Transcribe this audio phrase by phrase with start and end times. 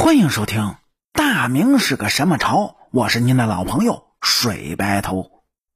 [0.00, 0.62] 欢迎收听
[1.12, 2.56] 《大明是个什么朝》，
[2.90, 5.30] 我是您的老朋友水白头。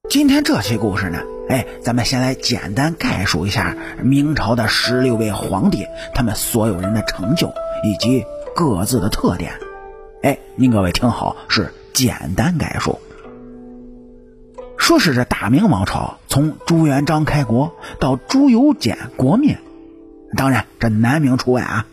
[0.09, 1.19] 今天这期故事呢，
[1.51, 7.53] 哎，咱们先来简单概述一下明朝的十六位皇帝，他们所有人的成就
[7.85, 8.25] 以及
[8.57, 9.53] 各自的特点。
[10.23, 13.01] 哎，您各位听好，是简单概述。
[14.79, 19.59] 说是这大明王朝从朱元璋开国到朱由检国灭，
[20.35, 21.87] 当然这南明除外啊。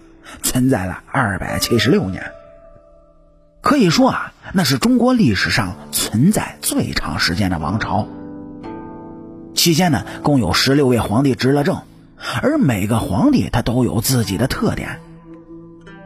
[0.43, 2.31] 存在了二百七十六年，
[3.61, 8.07] 可以说啊，那是中国历史上存在最长时间的王朝。
[9.53, 11.81] 期间呢，共有十六位皇帝执了政，
[12.41, 14.99] 而每个皇帝他都有自己的特点。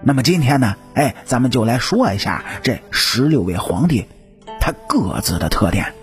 [0.04, 4.06] 那么今天呢，哎，咱们就来说一下这十六位皇帝
[4.60, 5.94] 他各自的特点。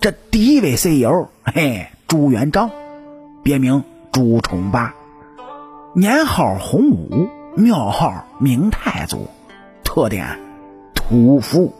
[0.00, 2.70] 这第一位 CEO，嘿，朱元璋，
[3.42, 4.94] 别名朱重八。
[5.92, 9.28] 年号洪武，庙号明太祖，
[9.82, 10.38] 特点
[10.94, 11.74] 屠夫。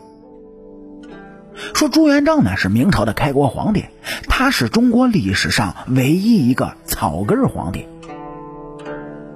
[1.73, 3.85] 说朱元璋呢是明朝的开国皇帝，
[4.27, 7.87] 他是中国历史上唯一一个草根皇帝。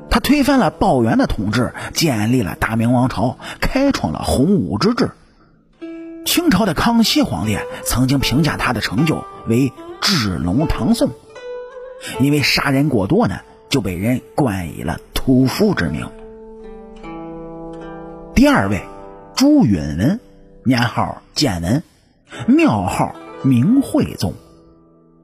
[0.09, 5.11] 他推翻了鲍元的统治，建立了大明王朝，开创了洪武之治。
[6.25, 11.11] 清朝的康熙皇帝曾经评价他的成就为治隆唐宋，
[12.19, 13.39] 因为杀人过多呢。
[13.69, 16.09] 就被人冠以了屠夫之名。
[18.33, 18.81] 第二位，
[19.35, 20.19] 朱允文，
[20.63, 21.83] 年号建文，
[22.47, 24.33] 庙号明惠宗，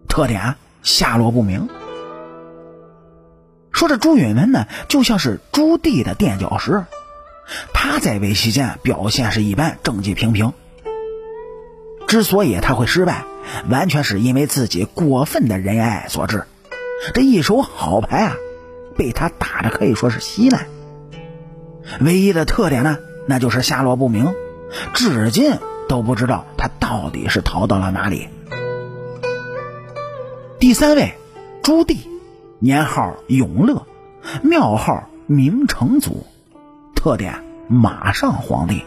[0.08, 1.70] 特点下落不明。
[3.72, 6.86] 说这朱允文呢，就像是朱棣的垫脚石，
[7.74, 10.54] 他在位期间表现是一般，政绩平平。
[12.08, 13.24] 之所以他会失败，
[13.70, 16.46] 完全是因为自己过分的仁爱所致。
[17.14, 18.36] 这一手好牌啊，
[18.96, 20.68] 被他打的可以说是稀烂。
[22.00, 24.34] 唯一的特点呢，那就是下落不明，
[24.94, 25.58] 至今
[25.90, 28.30] 都不知道他到底是逃到了哪里。
[30.60, 31.16] 第三位，
[31.64, 31.98] 朱棣，
[32.60, 33.88] 年号永乐，
[34.44, 36.26] 庙号明成祖，
[36.96, 38.84] 特点马上皇帝。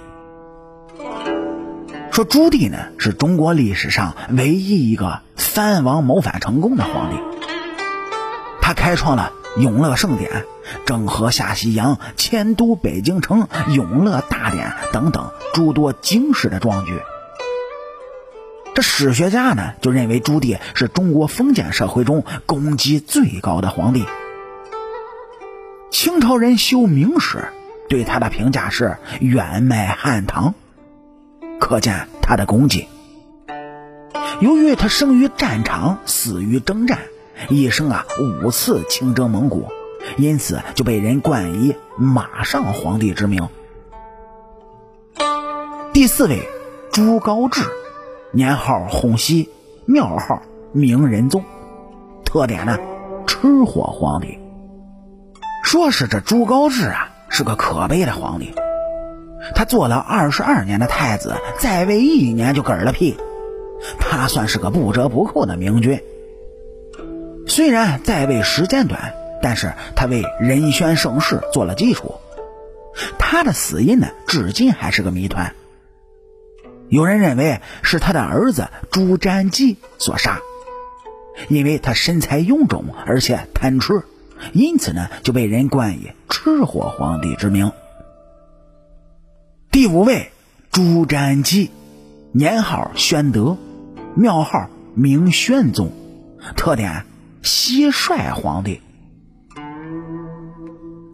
[2.12, 7.33] 说朱棣呢，是中国历史上唯一一个藩王谋反成功的皇帝。
[8.66, 10.46] 他开创了永乐盛典、
[10.86, 16.98] 郑和下西洋、迁都北京城、永乐大典等等诸多惊世的壮举。
[18.74, 24.06] 这史学家呢就认为朱棣是中国封建社会中功绩最高的皇帝。
[25.90, 27.48] 清朝人修明史
[27.90, 30.54] 对他的评价是远迈汉唐，
[31.60, 32.88] 可见他的功绩。
[34.40, 37.00] 由于他生于战场，死于征战。
[37.48, 38.06] 一生啊
[38.42, 39.68] 五次亲征蒙古，
[40.16, 43.48] 因此就被人冠以“马上皇帝”之名。
[45.92, 46.48] 第四位，
[46.90, 47.66] 朱高炽，
[48.32, 49.50] 年号洪熙，
[49.84, 51.44] 庙号明仁宗，
[52.24, 52.78] 特点呢，
[53.26, 54.38] 吃货皇帝。
[55.62, 58.54] 说是这朱高炽啊是个可悲的皇帝，
[59.54, 63.16] 他做了二十二年的太子，在位一年就嗝了屁，
[63.98, 66.00] 他算是个不折不扣的明君。
[67.54, 72.16] 虽然在位时间短，但是他为仁宣盛世做了基础。
[73.16, 75.54] 他的死因呢，至今还是个谜团。
[76.88, 80.40] 有人认为是他的儿子朱瞻基所杀，
[81.48, 84.02] 因为他身材臃肿而且贪吃，
[84.52, 87.70] 因此呢就被人冠以“吃货皇帝”之名。
[89.70, 90.32] 第五位，
[90.72, 91.70] 朱瞻基，
[92.32, 93.56] 年号宣德，
[94.16, 95.92] 庙号明宣宗，
[96.56, 97.04] 特点。
[97.44, 98.80] 蟋蟀皇帝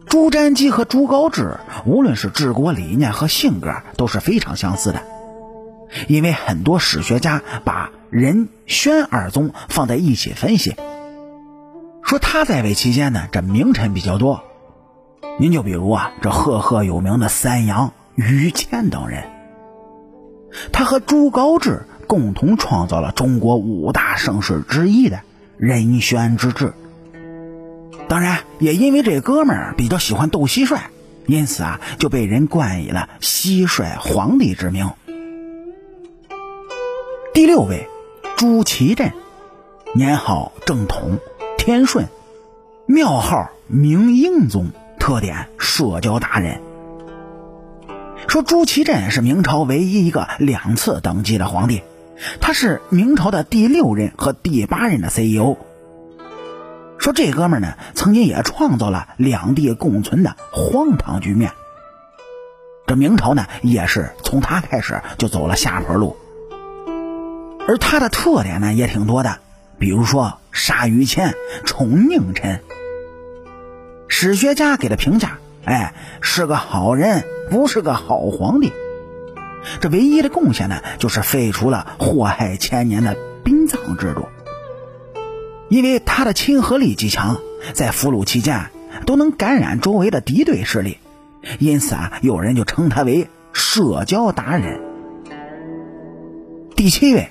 [0.07, 5.03] 朱瞻基和朱高炽，无论是治国理念和性格都是非常相似的。
[6.07, 10.77] 因为很多史学家把仁宣二宗放在一起分析，
[12.01, 14.41] 说他在位期间呢，这名臣比较多。
[15.37, 19.25] 您就比如啊，这赫赫有名的三杨于谦等人，
[20.71, 25.19] 他和朱高炽共同创造了中国五大盛世之一的。
[25.61, 26.73] 仁宣之治，
[28.07, 30.79] 当然也因为这哥们儿比较喜欢斗蟋蟀，
[31.27, 34.89] 因此啊就被人冠以了蟋蟀皇帝之名。
[37.35, 37.87] 第六位，
[38.37, 39.11] 朱祁镇，
[39.93, 41.19] 年号正统，
[41.59, 42.07] 天顺，
[42.87, 46.59] 庙号明英宗，特点社交达人。
[48.27, 51.83] 说朱祁镇是明朝唯一一个两次登基的皇帝。
[52.39, 55.57] 他是明朝的第六任和第八任的 CEO。
[56.97, 61.51] 说这哥们呢，曾经也创造了两地共存的荒唐局面，
[62.85, 66.15] 这明朝呢，也是从他开始就走了下坡路。
[67.67, 69.39] 而他的特点呢，也挺多的，
[69.79, 71.33] 比如说杀于谦，
[71.65, 72.61] 宠宁臣。
[74.07, 78.71] 史学家给他评价，哎，是个好人，不是个好皇帝。
[79.79, 84.27] 这唯一的贡献呢，就是废除了祸害千年的殡葬制度。
[85.69, 87.39] 因为他的亲和力极强，
[87.73, 88.71] 在俘虏期间
[89.05, 90.97] 都能感染周围的敌对势力，
[91.59, 94.81] 因此啊，有人就称他为社交达人。
[96.75, 97.29] 第七位，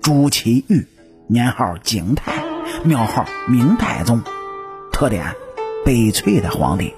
[0.00, 0.86] 朱祁钰，
[1.26, 2.44] 年号景泰，
[2.84, 4.22] 庙号明太宗，
[4.92, 5.34] 特点。
[5.84, 6.94] 悲催的皇帝。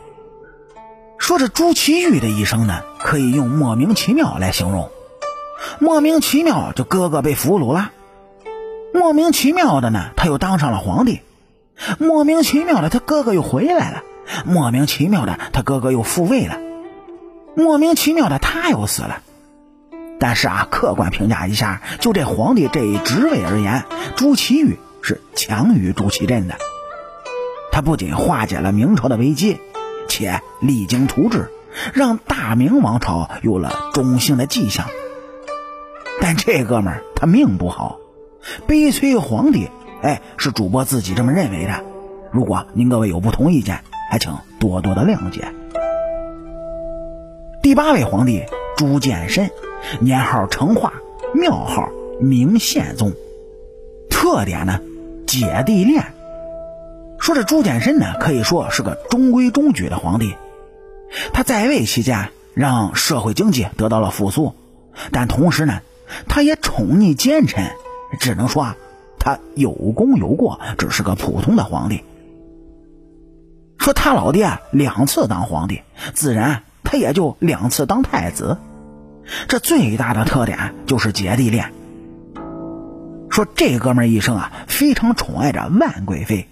[1.24, 4.90] 说这朱祁钰的一生呢，可以用莫名其妙来形容。
[5.78, 7.92] 莫名其妙，就哥哥被俘虏了；
[8.92, 11.22] 莫名其妙的呢，他又当上了皇帝；
[11.98, 14.02] 莫名其妙的，他哥哥又回来了；
[14.44, 16.56] 莫名其妙的，他哥哥又复位了；
[17.56, 19.22] 莫名其妙的，他又死了。
[20.20, 26.56] 但是啊，客观评价一下，就这皇帝这一职位而言，朱祁钰是强于朱祁镇的。
[27.72, 29.58] 他不仅化解了明朝的危机，
[30.08, 31.50] 且励精图治，
[31.92, 34.86] 让大明王朝有了中兴的迹象。
[36.20, 37.98] 但这哥们儿他命不好，
[38.66, 39.68] 悲催皇帝，
[40.02, 41.84] 哎，是主播自己这么认为的。
[42.30, 43.80] 如果您各位有不同意见，
[44.10, 45.48] 还请多多的谅解。
[47.62, 48.44] 第八位皇帝
[48.76, 49.50] 朱见深，
[50.00, 50.92] 年号成化，
[51.34, 51.88] 庙号
[52.20, 53.12] 明宪宗，
[54.10, 54.80] 特点呢，
[55.26, 56.04] 姐弟恋。
[57.24, 60.36] 说这朱见深呢，可以说是个中规中矩的皇帝。
[61.32, 64.54] 他在位期间，让社会经济得到了复苏，
[65.10, 65.80] 但同时呢，
[66.28, 67.70] 他也宠溺奸臣，
[68.20, 68.76] 只能说啊，
[69.18, 72.04] 他有功有过，只是个普通的皇帝。
[73.78, 75.80] 说他老爹两次当皇帝，
[76.12, 78.58] 自然他也就两次当太子。
[79.48, 81.72] 这最大的特点就是姐弟恋。
[83.30, 86.48] 说这哥们一生啊，非常宠爱着万贵妃。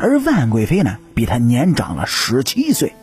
[0.00, 2.94] 而万贵妃呢，比他年长了十七岁，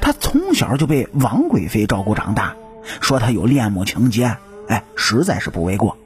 [0.00, 2.54] 他从小就被王贵妃照顾长大，
[3.00, 4.36] 说他有恋母情节，
[4.68, 5.96] 哎，实在是不为过。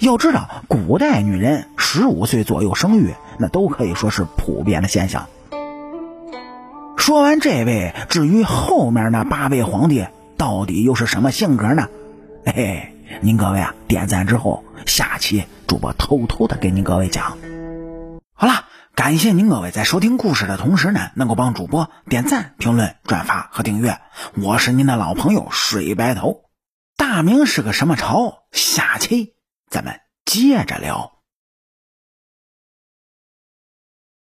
[0.00, 5.26] 要知道，古代女人十五岁左右生育，那都可以说是普遍的现象。
[6.96, 10.06] 说完这位，至于后面那八位皇帝
[10.36, 11.88] 到底又是什么性格呢？
[12.44, 17.36] 哎，您各位啊，点赞之后，下期主播偷偷的给您各位讲。
[18.34, 18.66] 好了。
[19.04, 23.98] 感谢您各位在收听故事的同时呢，能够帮主播点赞、评论、转发和订阅。
[24.40, 26.44] 我是您的老朋友水白头。
[26.96, 28.44] 大明是个什么朝？
[28.52, 29.34] 下期
[29.68, 31.11] 咱们接着聊。